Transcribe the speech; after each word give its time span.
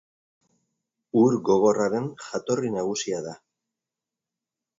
Ur 1.23 1.35
gogorraren 1.49 2.07
jatorri 2.29 2.73
nagusia 2.79 3.21
da. 3.29 3.37